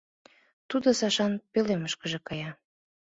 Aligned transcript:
Тудо 0.69 0.87
Сашан 0.99 1.33
пӧлемышкыже 1.51 2.19
кая. 2.27 2.51